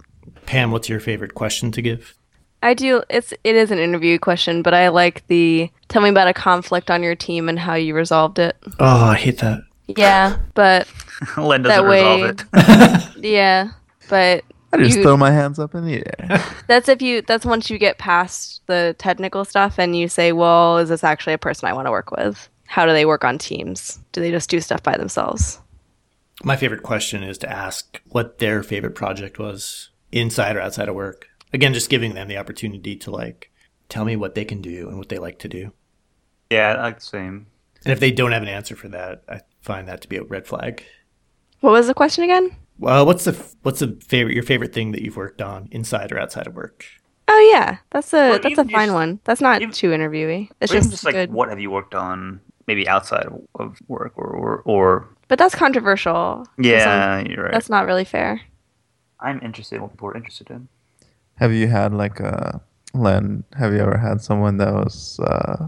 [0.47, 2.15] Pam, what's your favorite question to give?
[2.63, 3.03] I do.
[3.11, 6.89] It's it is an interview question, but I like the tell me about a conflict
[6.89, 8.57] on your team and how you resolved it.
[8.79, 9.61] Oh, I hate that.
[9.87, 10.87] Yeah, but
[11.37, 13.15] Len That doesn't resolve way- it.
[13.25, 13.71] yeah,
[14.09, 16.43] but I just You- throw my hands up in the air.
[16.67, 20.77] that's if you that's once you get past the technical stuff and you say, well,
[20.77, 22.49] is this actually a person I want to work with?
[22.65, 23.97] How do they work on teams?
[24.11, 25.59] Do they just do stuff by themselves?
[26.43, 30.95] My favorite question is to ask what their favorite project was, inside or outside of
[30.95, 31.27] work.
[31.53, 33.49] Again, just giving them the opportunity to like
[33.89, 35.71] tell me what they can do and what they like to do.
[36.51, 37.47] Yeah, I like the same.
[37.85, 40.23] And if they don't have an answer for that, I find that to be a
[40.23, 40.83] red flag.
[41.59, 42.55] What was the question again?
[42.79, 46.19] Well, what's the what's the favorite your favorite thing that you've worked on inside or
[46.19, 46.85] outside of work?
[47.27, 49.19] Oh yeah, that's a Or that's a fine just- one.
[49.25, 50.49] That's not even- too interviewy.
[50.61, 51.31] It's just, just like good.
[51.31, 55.55] what have you worked on maybe outside of, of work or, or or But that's
[55.55, 56.45] controversial.
[56.45, 57.51] So yeah, you're right.
[57.51, 58.41] that's not really fair.
[59.19, 60.67] I'm interested in what people are interested in.
[61.35, 62.61] Have you had like a
[62.93, 63.43] Len?
[63.57, 65.67] Have you ever had someone that was uh,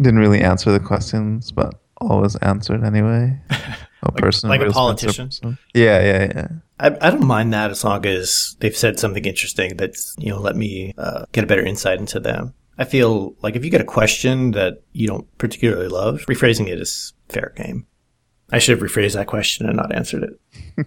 [0.00, 3.38] didn't really answer the questions, but always answered anyway?
[4.02, 5.58] A person, like a politician?
[5.74, 6.48] Yeah, yeah, yeah.
[6.78, 10.38] I, I don't mind that as long as they've said something interesting that's you know
[10.38, 12.54] let me uh, get a better insight into them.
[12.78, 16.80] I feel like if you get a question that you don't particularly love, rephrasing it
[16.80, 17.88] is fair game.
[18.52, 20.86] I should have rephrased that question and not answered it.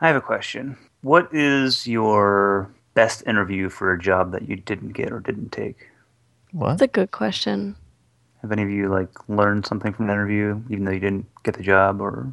[0.00, 0.76] I have a question.
[1.00, 5.88] What is your best interview for a job that you didn't get or didn't take?
[6.52, 6.70] What?
[6.70, 7.76] That's a good question.
[8.46, 11.56] Have any of you like learned something from the interview, even though you didn't get
[11.56, 12.00] the job?
[12.00, 12.32] Or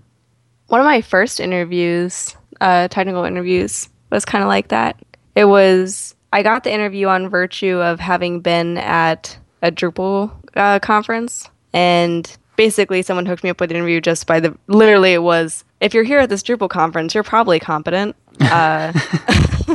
[0.67, 5.03] One of my first interviews, uh, technical interviews, was kind of like that.
[5.33, 10.77] It was I got the interview on virtue of having been at a Drupal uh,
[10.77, 15.23] conference, and basically someone hooked me up with an interview just by the literally it
[15.23, 18.15] was if you're here at this Drupal conference, you're probably competent.
[18.41, 18.91] Uh,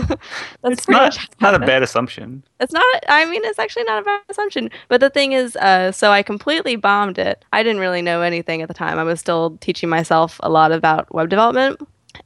[0.62, 2.42] that's pretty not not a bad assumption.
[2.60, 2.84] It's not.
[3.08, 4.68] I mean, it's actually not a bad assumption.
[4.88, 7.44] But the thing is, uh, so I completely bombed it.
[7.52, 8.98] I didn't really know anything at the time.
[8.98, 11.80] I was still teaching myself a lot about web development,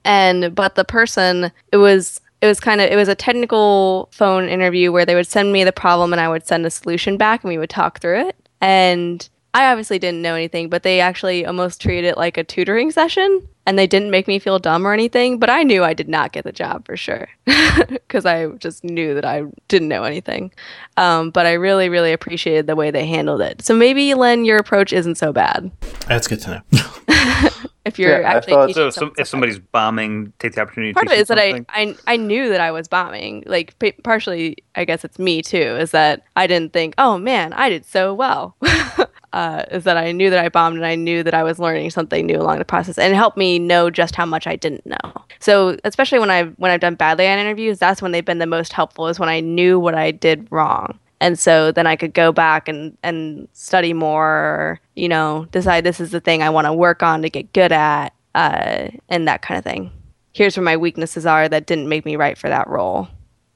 [0.04, 2.20] and but the person, it was.
[2.40, 5.62] It was kind of it was a technical phone interview where they would send me
[5.62, 8.36] the problem and I would send a solution back and we would talk through it.
[8.60, 12.90] And I obviously didn't know anything, but they actually almost treated it like a tutoring
[12.90, 16.08] session and they didn't make me feel dumb or anything, but I knew I did
[16.08, 17.28] not get the job for sure
[17.88, 20.52] because I just knew that I didn't know anything.
[20.96, 23.62] Um, but I really, really appreciated the way they handled it.
[23.62, 25.70] So maybe, Len, your approach isn't so bad
[26.08, 26.82] That's good to know.
[27.84, 30.92] if you're Yeah, actually thought- So, some, if somebody's bombing, take the opportunity.
[30.92, 31.82] to part of it is them that I.
[31.82, 33.42] I I knew that I was bombing.
[33.46, 35.58] Like pa- partially, I guess it's me too.
[35.58, 38.56] Is that I didn't think, oh man, I did so well.
[39.32, 41.90] uh, is that I knew that I bombed and I knew that I was learning
[41.90, 44.84] something new along the process, and it helped me know just how much I didn't
[44.86, 45.12] know.
[45.40, 48.46] So especially when I when I've done badly on interviews, that's when they've been the
[48.46, 49.08] most helpful.
[49.08, 50.98] Is when I knew what I did wrong.
[51.22, 56.00] And so then I could go back and, and study more, you know, decide this
[56.00, 59.40] is the thing I want to work on to get good at, uh, and that
[59.42, 59.90] kind of thing
[60.32, 63.08] here's where my weaknesses are that didn't make me right for that role.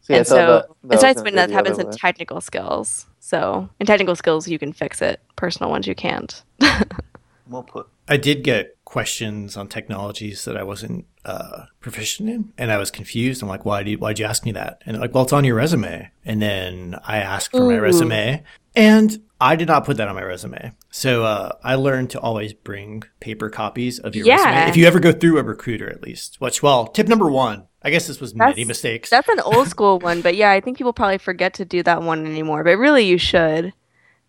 [0.03, 1.91] See, I and so, that- that and was so that's gonna when that happens in
[1.91, 3.07] technical skills.
[3.21, 5.21] So in technical skills, you can fix it.
[5.35, 6.43] Personal ones, you can't.
[7.49, 7.89] well put.
[8.09, 12.91] I did get questions on technologies that I wasn't uh, proficient in, and I was
[12.91, 13.43] confused.
[13.43, 15.45] I'm like, "Why do you, why'd you ask me that?" And like, "Well, it's on
[15.45, 18.43] your resume." And then I asked for my resume,
[18.75, 20.73] and I did not put that on my resume.
[20.91, 24.37] So uh, I learned to always bring paper copies of your Yeah.
[24.37, 26.37] resume if you ever go through a recruiter, at least.
[26.41, 27.67] Which, well, tip number one.
[27.83, 29.11] I guess this was many mistakes.
[29.11, 32.03] That's an old school one, but yeah, I think people probably forget to do that
[32.03, 32.65] one anymore.
[32.65, 33.73] But really, you should.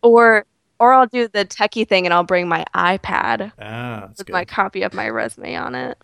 [0.04, 0.46] Or
[0.80, 4.34] or I'll do the techie thing and I'll bring my iPad ah, with good.
[4.34, 5.98] my copy of my resume on it.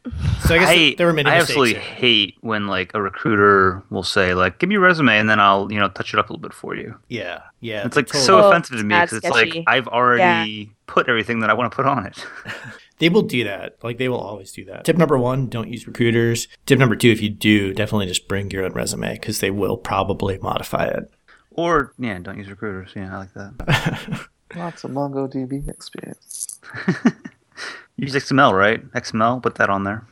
[0.46, 1.50] so I guess I, there were many I mistakes.
[1.52, 1.82] absolutely here.
[1.82, 5.72] hate when like a recruiter will say like, "Give me your resume," and then I'll
[5.72, 6.98] you know touch it up a little bit for you.
[7.08, 7.86] Yeah, yeah.
[7.86, 9.54] It's like totally- so offensive to me because it's like.
[9.68, 12.26] I've already put everything that I want to put on it.
[13.00, 13.78] They will do that.
[13.84, 14.86] Like they will always do that.
[14.86, 16.48] Tip number one: don't use recruiters.
[16.66, 19.78] Tip number two: if you do, definitely just bring your own resume because they will
[19.78, 21.12] probably modify it.
[21.52, 22.92] or yeah, don't use recruiters.
[22.96, 24.28] Yeah, I like that.
[24.56, 26.60] Lots of MongoDB experience.
[27.98, 28.86] Use XML, right?
[28.94, 30.06] XML, put that on there.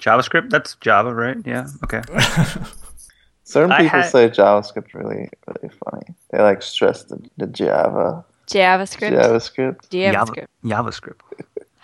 [0.00, 1.36] JavaScript, that's Java, right?
[1.44, 1.66] Yeah.
[1.82, 2.02] Okay.
[3.44, 6.14] Certain I people had- say JavaScript really, really funny.
[6.30, 9.88] They like stress the, the Java, JavaScript, JavaScript.
[9.90, 11.20] JavaScript, JavaScript.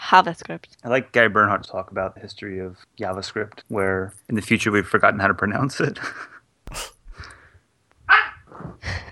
[0.01, 0.65] JavaScript.
[0.85, 4.71] I like Gary Bernhardt to talk about the history of JavaScript, where in the future
[4.71, 5.99] we've forgotten how to pronounce it.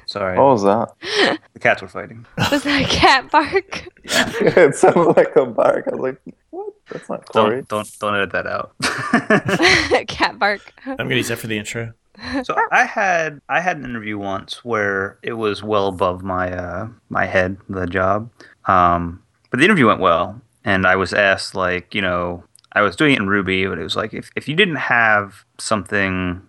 [0.09, 1.38] Sorry, What was that?
[1.53, 2.25] the cats were fighting.
[2.51, 3.88] Was that a cat bark?
[4.05, 4.33] yeah.
[4.40, 5.87] it sounded like a bark.
[5.87, 6.73] I was like, what?
[6.88, 7.57] That's not Corey.
[7.57, 8.73] Don't don't don't edit that out.
[10.09, 10.73] cat bark.
[10.87, 11.92] I'm gonna use that for the intro.
[12.42, 16.88] so I had I had an interview once where it was well above my uh,
[17.11, 18.31] my head the job,
[18.64, 22.97] um, but the interview went well, and I was asked like you know I was
[22.97, 26.47] doing it in Ruby, but it was like if, if you didn't have something I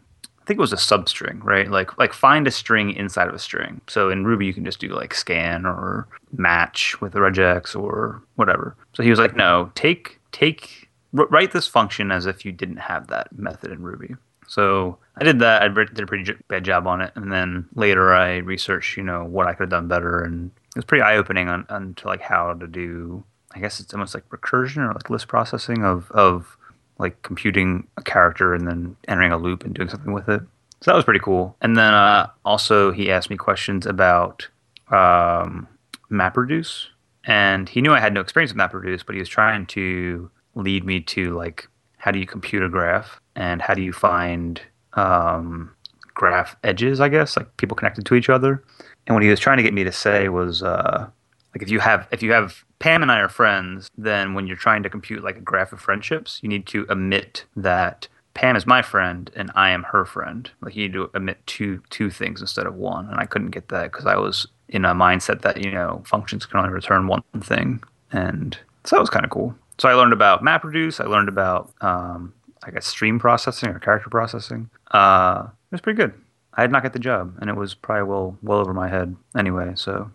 [0.49, 1.69] think it was a substring, right?
[1.69, 3.81] Like like find a string inside of a string.
[3.87, 8.75] So in Ruby you can just do like scan or match with regex or whatever.
[8.93, 13.07] So he was like, no, take take write this function as if you didn't have
[13.07, 14.15] that method in Ruby.
[14.47, 15.61] So I did that.
[15.61, 19.23] I did a pretty bad job on it, and then later I researched, you know,
[19.23, 22.07] what I could have done better, and it was pretty eye opening on, on to
[22.07, 23.23] like how to do.
[23.53, 26.57] I guess it's almost like recursion or like list processing of of
[26.99, 30.41] like computing a character and then entering a loop and doing something with it.
[30.81, 31.55] So that was pretty cool.
[31.61, 34.47] And then uh, also he asked me questions about
[34.91, 35.67] um,
[36.11, 36.87] MapReduce,
[37.25, 40.85] and he knew I had no experience with MapReduce, but he was trying to lead
[40.85, 44.61] me to like how do you compute a graph and how do you find
[44.93, 45.71] um,
[46.13, 48.63] graph edges, I guess, like people connected to each other.
[49.05, 51.09] And what he was trying to get me to say was, uh,
[51.53, 54.55] like if you have if you have Pam and I are friends, then when you're
[54.55, 58.65] trying to compute like a graph of friendships, you need to emit that Pam is
[58.65, 60.49] my friend and I am her friend.
[60.61, 63.69] Like you need to emit two two things instead of one, and I couldn't get
[63.69, 67.23] that because I was in a mindset that you know functions can only return one
[67.41, 69.55] thing, and so that was kind of cool.
[69.77, 71.03] So I learned about MapReduce.
[71.03, 72.33] I learned about um,
[72.63, 74.69] I guess stream processing or character processing.
[74.91, 76.13] Uh, it was pretty good.
[76.53, 79.15] I did not get the job, and it was probably well well over my head
[79.35, 79.73] anyway.
[79.75, 80.11] So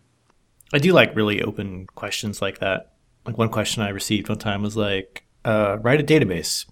[0.74, 2.92] I do like really open questions like that.
[3.24, 6.66] Like one question I received one time was like, uh, "Write a database."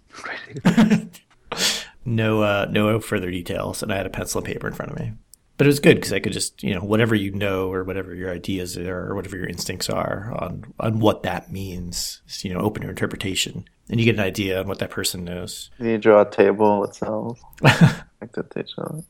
[2.05, 4.99] no, uh, no further details, and I had a pencil and paper in front of
[4.99, 5.12] me.
[5.57, 8.15] But it was good because I could just, you know, whatever you know or whatever
[8.15, 12.61] your ideas are or whatever your instincts are on on what that means, you know,
[12.61, 15.71] open your interpretation and you get an idea on what that person knows.
[15.79, 17.41] You draw a table itself.
[17.62, 19.03] like that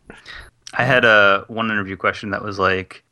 [0.74, 3.05] I had a one interview question that was like,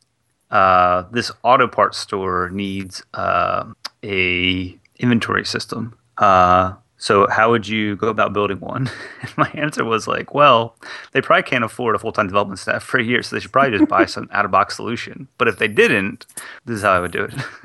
[0.50, 3.64] uh, this auto parts store needs uh,
[4.02, 5.96] a inventory system.
[6.18, 8.90] Uh, so how would you go about building one?
[9.22, 10.76] And my answer was like, well,
[11.12, 13.52] they probably can't afford a full time development staff for a year, so they should
[13.52, 15.28] probably just buy some out of box solution.
[15.38, 16.26] But if they didn't,
[16.66, 17.34] this is how I would do it.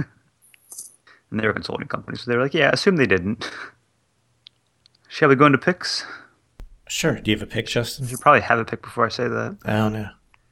[1.31, 3.49] and they were a consulting company, so they were like, yeah, assume they didn't.
[5.09, 6.05] Shall we go into picks?
[6.87, 7.19] Sure.
[7.19, 8.05] Do you have a pick, Justin?
[8.05, 9.57] You should probably have a pick before I say that.
[9.65, 10.09] I don't know.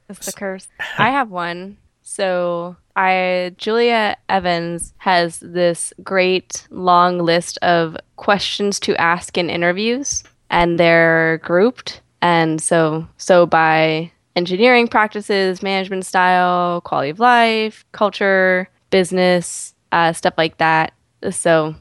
[0.08, 0.68] It's the curse.
[0.98, 1.78] I have one.
[2.04, 10.22] So I Julia Evans has this great long list of questions to ask in interviews
[10.50, 18.68] and they're grouped and so so by engineering practices, management style, quality of life, culture,
[18.90, 20.92] business, uh, stuff like that.
[21.30, 21.74] So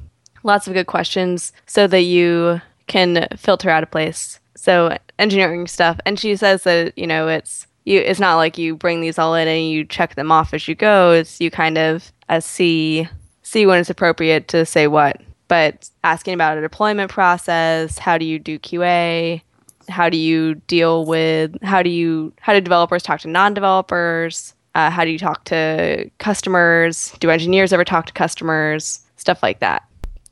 [0.43, 4.39] lots of good questions so that you can filter out a place.
[4.55, 8.75] So engineering stuff and she says that you know it's you it's not like you
[8.75, 11.11] bring these all in and you check them off as you go.
[11.11, 13.07] It's you kind of uh, see
[13.41, 15.21] see when it's appropriate to say what.
[15.47, 19.41] But asking about a deployment process how do you do qa
[19.89, 24.53] how do you deal with how do you how do developers talk to non-developers?
[24.75, 27.13] Uh, how do you talk to customers?
[27.19, 29.01] Do engineers ever talk to customers?
[29.17, 29.83] Stuff like that.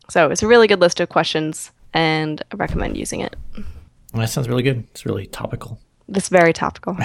[0.09, 3.35] So it's a really good list of questions and i recommend using it.
[4.13, 4.87] That sounds really good.
[4.91, 5.79] It's really topical
[6.13, 6.97] it's very topical.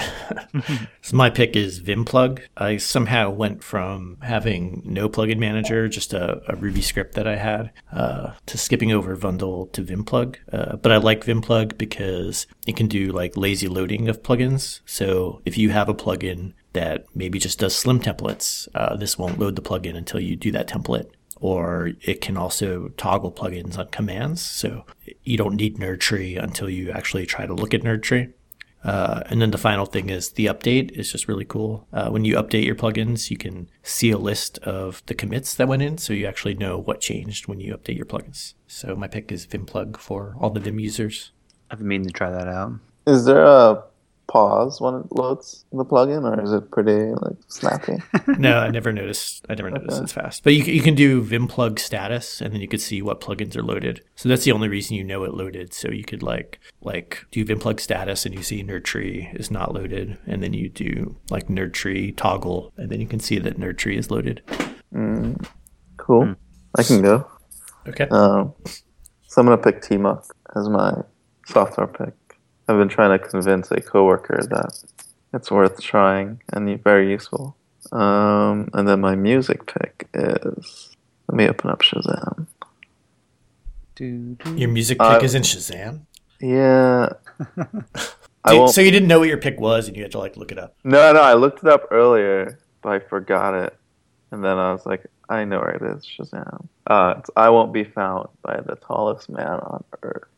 [1.01, 2.41] so my pick is Vimplug.
[2.55, 7.35] I somehow went from having no plugin manager, just a, a Ruby script that I
[7.35, 10.37] had, uh, to skipping over Vundle to Vimplug.
[10.51, 14.81] Uh, but I like Vimplug because it can do like lazy loading of plugins.
[14.85, 19.39] So if you have a plugin that maybe just does slim templates, uh, this won't
[19.39, 23.87] load the plugin until you do that template or it can also toggle plugins on
[23.89, 24.41] commands.
[24.41, 24.85] So
[25.23, 28.33] you don't need NerdTree until you actually try to look at NerdTree.
[28.87, 31.87] Uh, and then the final thing is the update is just really cool.
[31.91, 35.67] Uh, when you update your plugins, you can see a list of the commits that
[35.67, 38.53] went in, so you actually know what changed when you update your plugins.
[38.65, 41.31] So my pick is Vimplug for all the Vim users.
[41.69, 42.73] I've been meaning to try that out.
[43.05, 43.83] Is there a
[44.27, 47.97] pause when it loads the plugin, or is it pretty like snappy?
[48.37, 49.45] no, I never noticed.
[49.49, 50.03] I never noticed okay.
[50.03, 50.43] it's fast.
[50.43, 53.55] But you you can do vim plug status, and then you could see what plugins
[53.55, 54.03] are loaded.
[54.15, 55.73] So that's the only reason you know it loaded.
[55.73, 59.73] So you could like like do vim plug status, and you see NerdTree is not
[59.73, 63.97] loaded, and then you do like NerdTree toggle, and then you can see that NerdTree
[63.97, 64.41] is loaded.
[64.93, 65.45] Mm,
[65.97, 66.23] cool.
[66.23, 66.35] Mm.
[66.77, 67.27] I can go.
[67.87, 68.07] Okay.
[68.09, 68.53] Um,
[69.27, 70.93] so I'm gonna pick Tmux as my
[71.45, 72.13] software pick.
[72.67, 74.83] I've been trying to convince a coworker that
[75.33, 77.55] it's worth trying and very useful.
[77.91, 80.95] Um, and then my music pick is
[81.27, 82.47] let me open up Shazam.
[83.99, 86.01] Your music pick uh, is in Shazam.
[86.39, 87.09] Yeah.
[88.47, 90.51] Dude, so you didn't know what your pick was, and you had to like look
[90.51, 90.75] it up.
[90.83, 93.75] No, no, I looked it up earlier, but I forgot it,
[94.31, 96.67] and then I was like, I know where it is, Shazam.
[96.85, 100.29] Uh, it's I won't be found by the tallest man on earth.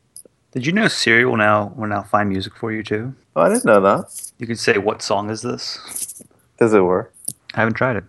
[0.51, 3.13] Did you know Siri will now will now find music for you too?
[3.35, 4.31] Oh, I didn't know that.
[4.39, 6.23] You could say, "What song is this?"
[6.57, 7.13] Does it work?
[7.53, 8.03] I haven't tried it.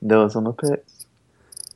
[0.00, 1.06] Those on the picks.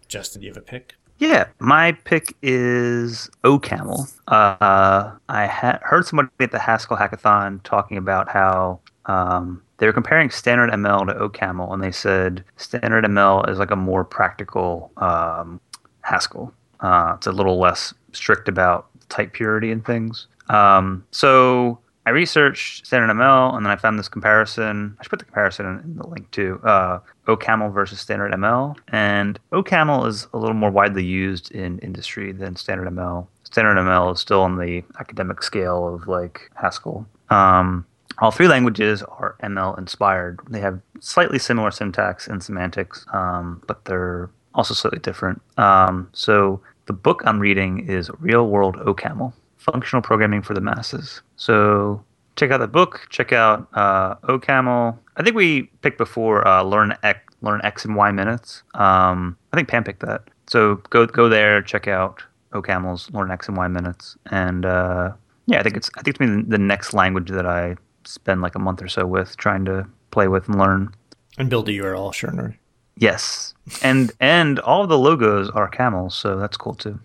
[0.09, 0.95] Justin, do you have a pick?
[1.19, 4.11] Yeah, my pick is OCaml.
[4.29, 9.93] Uh, I ha- heard somebody at the Haskell Hackathon talking about how um, they were
[9.93, 14.91] comparing standard ML to OCaml, and they said standard ML is like a more practical
[14.97, 15.61] um,
[16.01, 16.55] Haskell.
[16.81, 20.27] Uh, it's a little less strict about type purity and things.
[20.49, 24.97] Um, so I researched standard ML, and then I found this comparison.
[24.99, 26.61] I should put the comparison in, the link too.
[26.65, 32.33] Uh, OCaml versus standard ML, and OCaml is a little more widely used in industry
[32.33, 33.27] than standard ML.
[33.45, 37.07] Standard ML is still on the academic scale of like Haskell.
[37.29, 37.85] Um,
[38.19, 40.41] all three languages are ML inspired.
[40.49, 45.41] They have slightly similar syntax and semantics, um, but they're also slightly different.
[45.57, 46.61] Um, so
[46.91, 51.23] the book I'm reading is Real World OCaml Functional Programming for the Masses.
[51.37, 54.99] So check out the book, check out uh, OCaml.
[55.17, 58.65] I think we picked before uh, Learn, X, Learn X in Y Minutes.
[58.75, 60.25] Um, I think Pam picked that.
[60.49, 62.25] So go go there, check out
[62.55, 64.17] OCaml's Learn X in Y Minutes.
[64.33, 65.13] And uh,
[65.47, 68.57] yeah, I think it's I think it's been the next language that I spend like
[68.57, 70.93] a month or so with trying to play with and learn.
[71.39, 72.59] And build a URL, sure.
[73.01, 77.01] Yes, and and all the logos are camels, so that's cool too.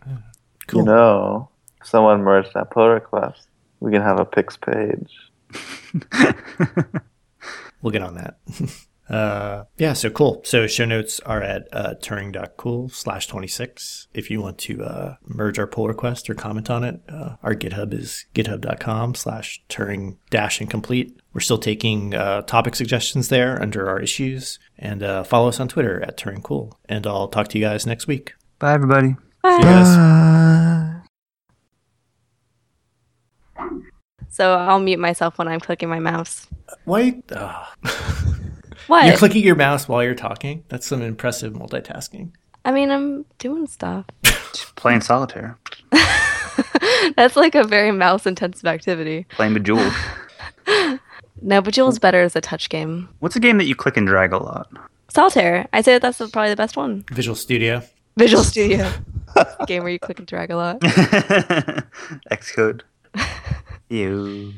[0.67, 0.81] Cool.
[0.81, 1.49] You know,
[1.81, 3.47] if someone merged that pull request,
[3.79, 5.11] we can have a picks page.
[7.85, 8.39] We'll get on that.
[9.09, 10.41] Uh, yeah, so cool.
[10.43, 14.07] So show notes are at uh, turing.cool slash 26.
[14.13, 17.53] If you want to uh, merge our pull request or comment on it, uh, our
[17.53, 21.19] GitHub is github.com slash turing dash incomplete.
[21.33, 24.57] We're still taking uh, topic suggestions there under our issues.
[24.77, 26.77] And uh, follow us on Twitter at Turing Cool.
[26.89, 28.33] And I'll talk to you guys next week.
[28.59, 29.09] Bye, everybody.
[29.09, 30.95] See you guys.
[34.29, 36.47] So I'll mute myself when I'm clicking my mouse.
[36.83, 37.21] Why?
[38.87, 39.05] What?
[39.05, 40.63] you're clicking your mouse while you're talking?
[40.69, 42.31] That's some impressive multitasking.
[42.63, 44.05] I mean, I'm doing stuff.
[44.75, 45.57] Playing solitaire,
[47.15, 49.25] That's like a very mouse intensive activity.
[49.31, 49.93] playing Bejeweled.
[51.41, 53.09] No, Bejewel's better as a touch game.
[53.19, 54.67] What's a game that you click and drag a lot?
[55.09, 55.67] Solitaire.
[55.73, 57.03] I say that that's probably the best one.
[57.11, 57.83] Visual Studio.
[58.17, 58.89] Visual Studio.
[59.67, 60.79] game where you click and drag a lot.
[62.31, 62.81] Xcode.
[63.89, 64.53] Ew.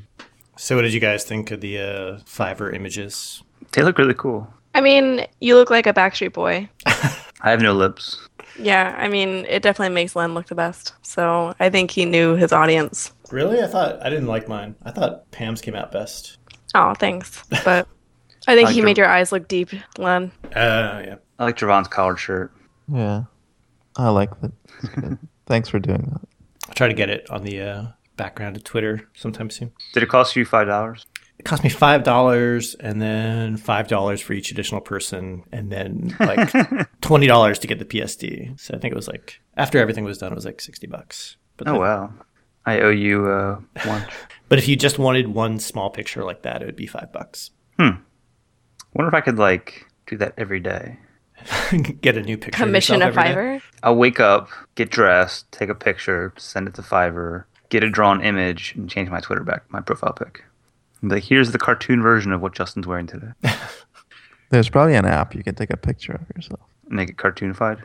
[0.56, 3.44] So, what did you guys think of the uh, Fiverr images?
[3.74, 4.52] They look really cool.
[4.74, 6.70] I mean, you look like a Backstreet Boy.
[6.86, 8.18] I have no lips.
[8.60, 10.94] Yeah, I mean, it definitely makes Len look the best.
[11.04, 13.12] So I think he knew his audience.
[13.32, 13.62] Really?
[13.62, 14.76] I thought I didn't like mine.
[14.84, 16.38] I thought Pam's came out best.
[16.74, 17.44] Oh, thanks.
[17.64, 17.88] But
[18.48, 20.32] I think like he your- made your eyes look deep, Len.
[20.46, 21.16] Uh, yeah.
[21.40, 22.52] I like Javon's collared shirt.
[22.92, 23.24] Yeah,
[23.96, 25.18] I like that.
[25.46, 26.22] Thanks for doing that.
[26.68, 29.72] I'll try to get it on the uh, background of Twitter sometime soon.
[29.94, 31.06] Did it cost you five dollars?
[31.40, 36.16] It cost me five dollars, and then five dollars for each additional person, and then
[36.20, 36.52] like
[37.02, 38.60] twenty dollars to get the PSD.
[38.60, 41.38] So I think it was like after everything was done, it was like sixty bucks.
[41.58, 42.14] But Oh then- wow.
[42.66, 44.12] I owe you uh, lunch.
[44.50, 47.52] But if you just wanted one small picture like that, it would be five bucks.
[47.80, 48.02] Hmm.
[48.94, 50.98] Wonder if I could like do that every day.
[52.02, 52.64] get a new picture.
[52.64, 53.58] Commission a yourself every day.
[53.60, 53.62] Fiverr.
[53.84, 58.22] I'll wake up, get dressed, take a picture, send it to Fiverr, get a drawn
[58.22, 60.44] image, and change my Twitter back, my profile pic.
[61.02, 63.32] Like, here's the cartoon version of what Justin's wearing today.
[64.50, 66.62] There's probably an app you can take a picture of yourself.
[66.88, 67.82] Make it cartoonified.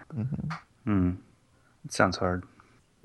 [0.85, 1.11] Hmm.
[1.85, 2.45] It sounds hard.